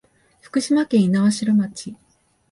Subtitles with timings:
[0.39, 1.95] 福島県猪苗代町